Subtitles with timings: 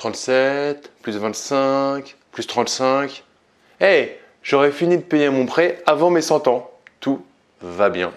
[0.00, 3.22] 37, plus 25, plus 35.
[3.78, 6.70] Hey, j'aurais fini de payer mon prêt avant mes 100 ans.
[7.00, 7.22] Tout
[7.60, 8.10] va bien.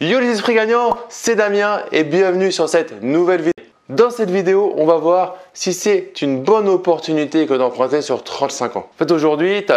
[0.00, 3.59] Yo les esprits gagnants, c'est Damien et bienvenue sur cette nouvelle vidéo.
[3.90, 8.76] Dans cette vidéo, on va voir si c'est une bonne opportunité que d'emprunter sur 35
[8.76, 8.88] ans.
[8.88, 9.72] En fait, aujourd'hui, tu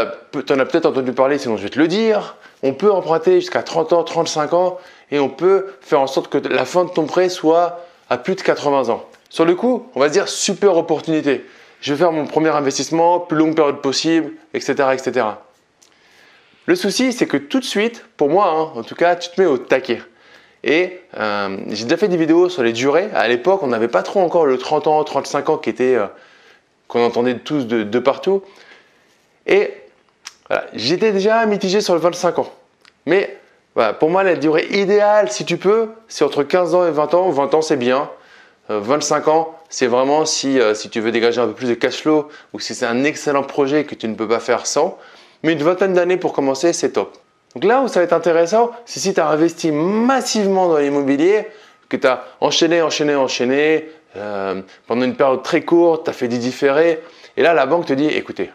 [0.54, 2.36] en as peut-être entendu parler, sinon je vais te le dire.
[2.62, 4.78] On peut emprunter jusqu'à 30 ans, 35 ans
[5.10, 8.36] et on peut faire en sorte que la fin de ton prêt soit à plus
[8.36, 9.04] de 80 ans.
[9.32, 11.44] Sur le coup, on va se dire super opportunité.
[11.82, 14.90] Je vais faire mon premier investissement, plus longue période possible, etc.
[14.94, 15.26] etc.
[16.68, 19.42] Le souci, c'est que tout de suite, pour moi, hein, en tout cas, tu te
[19.42, 20.04] mets au taquet.
[20.64, 23.10] Et euh, j'ai déjà fait des vidéos sur les durées.
[23.14, 26.08] À l'époque, on n'avait pas trop encore le 30 ans, 35 ans qui était euh,
[26.88, 28.44] qu'on entendait tous de, partout.
[29.46, 29.74] Et
[30.74, 32.54] j'étais déjà mitigé sur le 25 ans.
[33.06, 33.38] Mais
[34.00, 37.30] pour moi, la durée idéale, si tu peux, c'est entre 15 ans et 20 ans.
[37.30, 38.10] 20 ans, c'est bien.
[38.70, 42.02] 25 euh, ans, c'est vraiment si, si tu veux dégager un peu plus de cash
[42.02, 44.98] flow ou si c'est un excellent projet que tu ne peux pas faire sans.
[45.42, 47.18] Mais une vingtaine d'années pour commencer, c'est top.
[47.56, 51.48] Donc là où ça va être intéressant, c'est si tu as investi massivement dans l'immobilier,
[51.90, 56.28] que tu as enchaîné, enchaîné, enchaîné, euh, pendant une période très courte, tu as fait
[56.28, 57.02] des différés,
[57.38, 58.52] et là la banque te dit, écoutez,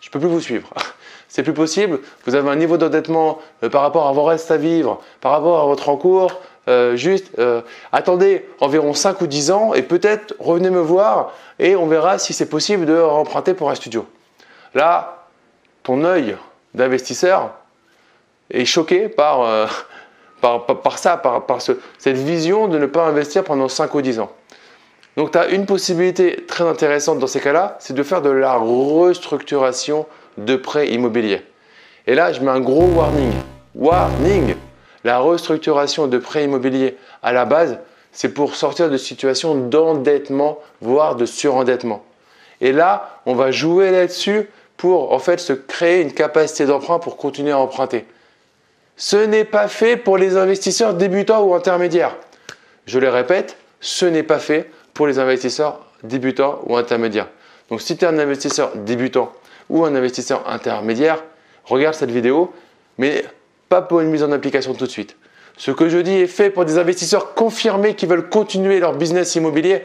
[0.00, 0.68] je ne peux plus vous suivre.
[1.28, 4.58] C'est plus possible, vous avez un niveau d'endettement euh, par rapport à vos restes à
[4.58, 7.30] vivre, par rapport à votre encours, euh, juste
[7.92, 12.32] attendez environ 5 ou 10 ans et peut-être revenez me voir et on verra si
[12.32, 14.04] c'est possible de emprunter pour un studio.
[14.74, 15.26] Là,
[15.84, 16.36] ton œil
[16.74, 17.52] d'investisseur,
[18.50, 19.66] est choqué par, euh,
[20.40, 24.32] par, ça, par, cette vision de ne pas investir pendant 5 ou 10 ans.
[25.16, 28.54] Donc tu as une possibilité très intéressante dans ces cas-là, c'est de faire de la
[28.54, 31.42] restructuration de prêts immobiliers.
[32.06, 33.32] Et là, je mets un gros warning.
[33.74, 34.54] Warning
[35.04, 37.78] La restructuration de prêts immobiliers à la base,
[38.12, 42.04] c'est pour sortir de situations d'endettement, voire de surendettement.
[42.60, 47.16] Et là, on va jouer là-dessus pour en fait se créer une capacité d'emprunt pour
[47.16, 48.06] continuer à emprunter.
[48.96, 52.16] Ce n'est pas fait pour les investisseurs débutants ou intermédiaires.
[52.86, 57.28] Je le répète, ce n'est pas fait pour les investisseurs débutants ou intermédiaires.
[57.68, 59.32] Donc si tu es un investisseur débutant
[59.68, 61.22] ou un investisseur intermédiaire,
[61.64, 62.52] regarde cette vidéo,
[62.96, 63.24] mais
[63.68, 65.16] pas pour une mise en application tout de suite.
[65.58, 69.34] Ce que je dis est fait pour des investisseurs confirmés qui veulent continuer leur business
[69.34, 69.82] immobilier,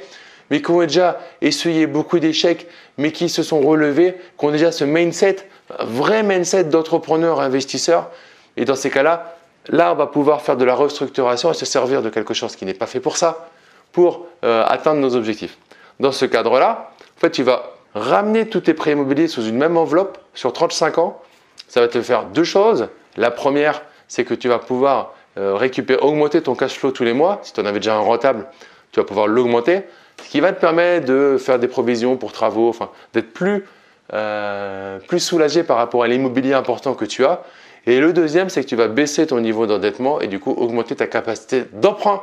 [0.50, 2.68] mais qui ont déjà essuyé beaucoup d'échecs,
[2.98, 5.38] mais qui se sont relevés, qui ont déjà ce mindset,
[5.80, 8.12] vrai mindset d'entrepreneur investisseur,
[8.58, 9.36] et dans ces cas-là,
[9.70, 12.66] là, on va pouvoir faire de la restructuration et se servir de quelque chose qui
[12.66, 13.48] n'est pas fait pour ça,
[13.92, 15.58] pour euh, atteindre nos objectifs.
[16.00, 19.78] Dans ce cadre-là, en fait, tu vas ramener tous tes prêts immobiliers sous une même
[19.78, 21.22] enveloppe sur 35 ans.
[21.68, 22.88] Ça va te faire deux choses.
[23.18, 27.14] La première, c'est que tu vas pouvoir euh, récupérer, augmenter ton cash flow tous les
[27.14, 27.40] mois.
[27.44, 28.48] Si tu en avais déjà un rentable,
[28.92, 29.84] tu vas pouvoir l'augmenter.
[30.24, 32.76] Ce qui va te permettre de faire des provisions pour travaux,
[33.14, 33.66] d'être plus,
[34.14, 37.44] euh, plus soulagé par rapport à l'immobilier important que tu as
[37.88, 40.96] et le deuxième, c'est que tu vas baisser ton niveau d'endettement et du coup augmenter
[40.96, 42.22] ta capacité d'emprunt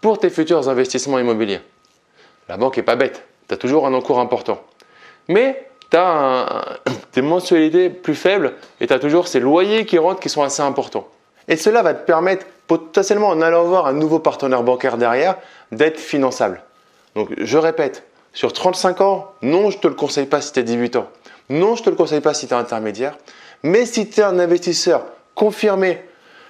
[0.00, 1.60] pour tes futurs investissements immobiliers.
[2.48, 4.60] La banque n'est pas bête, tu as toujours un encours important.
[5.28, 6.78] Mais tu as
[7.12, 10.62] des mensualités plus faibles et tu as toujours ces loyers qui rentrent qui sont assez
[10.62, 11.08] importants.
[11.48, 15.36] Et cela va te permettre potentiellement en allant voir un nouveau partenaire bancaire derrière
[15.70, 16.62] d'être finançable.
[17.14, 20.60] Donc je répète, sur 35 ans, non, je ne te le conseille pas si tu
[20.60, 21.06] es 18 ans.
[21.48, 23.16] Non, je ne te le conseille pas si tu es intermédiaire.
[23.62, 26.02] Mais si tu es un investisseur confirmé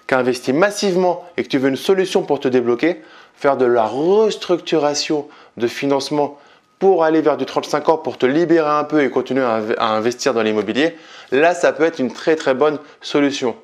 [0.07, 3.03] qui a investi massivement et que tu veux une solution pour te débloquer,
[3.35, 6.39] faire de la restructuration de financement
[6.79, 10.35] pour aller vers du 35 ans, pour te libérer un peu et continuer à investir
[10.35, 10.97] dans l'immobilier,
[11.33, 13.57] là, ça peut être une très très bonne solution.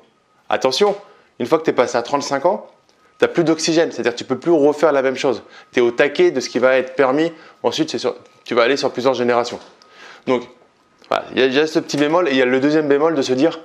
[0.49, 0.95] Attention,
[1.39, 2.67] une fois que tu es passé à 35 ans,
[3.19, 5.43] tu n'as plus d'oxygène, c'est-à-dire tu ne peux plus refaire la même chose.
[5.71, 7.31] Tu es au taquet de ce qui va être permis.
[7.61, 7.95] Ensuite,
[8.43, 9.59] tu vas aller sur plusieurs générations.
[10.25, 10.43] Donc,
[11.35, 13.33] il y a ce petit bémol et il y a le deuxième bémol de se
[13.33, 13.59] dire,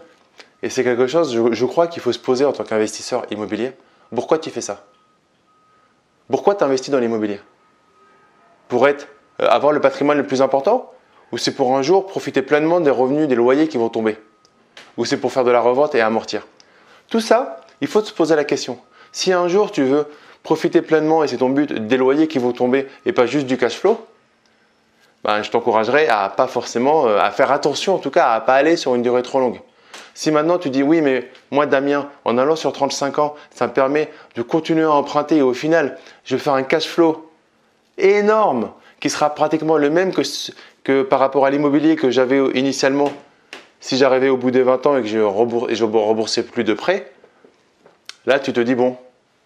[0.62, 3.72] et c'est quelque chose, je, crois qu'il faut se poser en tant qu'investisseur immobilier,
[4.14, 4.84] pourquoi tu fais ça?
[6.30, 7.40] Pourquoi tu investis dans l'immobilier?
[8.68, 9.08] Pour être,
[9.40, 10.92] euh, avoir le patrimoine le plus important?
[11.32, 14.18] Ou c'est pour un jour profiter pleinement des revenus des loyers qui vont tomber?
[14.96, 16.46] Ou c'est pour faire de la revente et amortir?
[17.08, 18.78] Tout ça, il faut se poser la question.
[19.12, 20.06] Si un jour tu veux
[20.42, 23.56] profiter pleinement et c'est ton but des loyers qui vont tomber et pas juste du
[23.56, 23.98] cash flow,
[25.24, 28.54] ben, je t'encouragerais à pas forcément, euh, à faire attention en tout cas, à pas
[28.54, 29.60] aller sur une durée trop longue.
[30.14, 33.72] Si maintenant tu dis oui, mais moi Damien, en allant sur 35 ans, ça me
[33.72, 37.30] permet de continuer à emprunter et au final, je vais faire un cash flow
[37.98, 38.70] énorme
[39.00, 40.22] qui sera pratiquement le même que,
[40.82, 43.12] que par rapport à l'immobilier que j'avais initialement
[43.80, 47.10] si j'arrivais au bout des 20 ans et que je ne remboursais plus de prêts.
[48.26, 48.96] Là, tu te dis bon,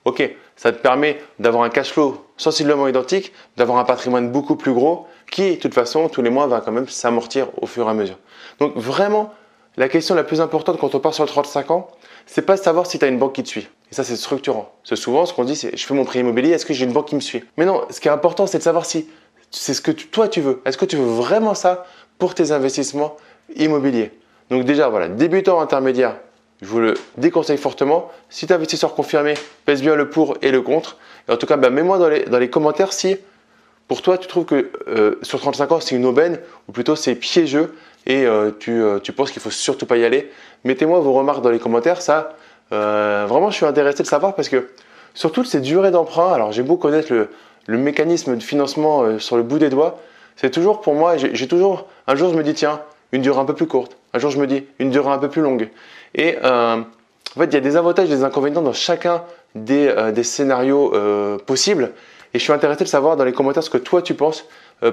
[0.04, 4.72] ok, ça te permet d'avoir un cash flow sensiblement identique, d'avoir un patrimoine beaucoup plus
[4.72, 7.90] gros qui, de toute façon, tous les mois va quand même s'amortir au fur et
[7.90, 8.18] à mesure.
[8.58, 9.32] Donc vraiment,
[9.76, 11.88] la question la plus importante quand on part sur le 35 ans,
[12.26, 13.68] c'est pas de savoir si tu as une banque qui te suit.
[13.90, 14.72] Et ça, c'est structurant.
[14.84, 16.92] C'est souvent ce qu'on dit, c'est je fais mon prêt immobilier, est-ce que j'ai une
[16.92, 17.44] banque qui me suit?
[17.56, 19.08] Mais non, ce qui est important, c'est de savoir si
[19.50, 20.62] c'est ce que toi tu veux.
[20.64, 21.86] Est-ce que tu veux vraiment ça
[22.18, 23.16] pour tes investissements
[23.56, 24.12] immobiliers?
[24.50, 26.16] Donc déjà, voilà, débutant intermédiaire,
[26.62, 28.10] je vous le déconseille fortement.
[28.30, 29.34] Si tu es investisseur confirmé,
[29.66, 30.96] pèse bien le pour et le contre.
[31.28, 33.16] Et en tout cas, ben, mets-moi dans les, commentaires si
[33.88, 36.38] pour toi tu trouves que euh, sur 35 ans c'est une aubaine
[36.68, 37.74] ou plutôt c'est piégeux
[38.06, 40.30] et euh, tu, euh, tu, penses qu'il faut surtout pas y aller.
[40.64, 42.00] Mettez-moi vos remarques dans les commentaires.
[42.00, 42.36] Ça,
[42.70, 44.70] vraiment, je suis intéressé de savoir parce que
[45.14, 46.32] surtout ces durées d'emprunt.
[46.32, 47.28] Alors j'ai beau connaître le,
[47.66, 49.98] le mécanisme de financement sur le bout des doigts,
[50.36, 51.16] c'est toujours pour moi.
[51.16, 52.80] J'ai toujours un jour je me dis tiens
[53.12, 53.96] une durée un peu plus courte.
[54.14, 55.68] Un jour je me dis une durée un peu plus longue.
[56.14, 59.22] Et euh, en fait, il y a des avantages et des inconvénients dans chacun
[59.54, 61.92] des, euh, scénarios euh, possibles.
[62.34, 64.46] Et je suis intéressé de savoir dans les commentaires ce que toi tu penses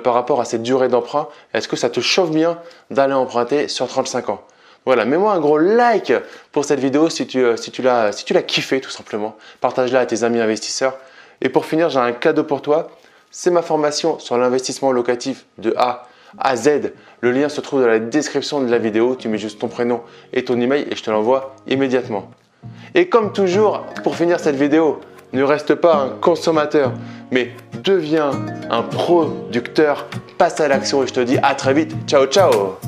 [0.03, 1.29] par rapport à cette durée d'emprunt.
[1.53, 2.59] Est-ce que ça te chauffe bien
[2.91, 4.41] d'aller emprunter sur 35 ans?
[4.85, 6.13] Voilà, mets-moi un gros like
[6.51, 9.37] pour cette vidéo si tu, si tu l'as si kiffé tout simplement.
[9.61, 10.97] Partage-la à tes amis investisseurs.
[11.41, 12.89] Et pour finir, j'ai un cadeau pour toi.
[13.31, 16.93] C'est ma formation sur l'investissement locatif de A à Z.
[17.21, 19.15] Le lien se trouve dans la description de la vidéo.
[19.15, 20.01] Tu mets juste ton prénom
[20.33, 22.29] et ton email et je te l'envoie immédiatement.
[22.95, 24.99] Et comme toujours, pour finir cette vidéo,
[25.33, 26.91] ne reste pas un consommateur,
[27.31, 27.51] mais
[27.83, 28.31] deviens
[28.69, 30.07] un producteur.
[30.37, 31.95] Passe à l'action et je te dis à très vite.
[32.07, 32.79] Ciao, ciao